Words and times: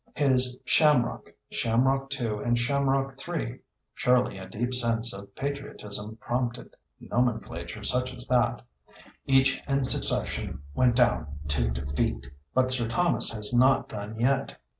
His 0.15 0.57
Shamrock, 0.65 1.31
Shamrock 1.51 2.11
II., 2.19 2.39
and 2.43 2.57
Shamrock 2.57 3.19
III. 3.29 3.59
surely 3.93 4.39
a 4.39 4.49
deep 4.49 4.73
sense 4.73 5.13
of 5.13 5.35
patriotism 5.35 6.15
prompted 6.19 6.75
nomenclature 6.99 7.83
such 7.83 8.11
as 8.11 8.25
that 8.25 8.63
each 9.27 9.61
in 9.67 9.83
succession 9.83 10.63
went 10.73 10.95
down 10.95 11.27
to 11.49 11.69
defeat; 11.69 12.31
but 12.51 12.71
Sir 12.71 12.87
Thomas 12.87 13.29
has 13.31 13.53
not 13.53 13.89
done 13.89 14.19
yet. 14.19 14.57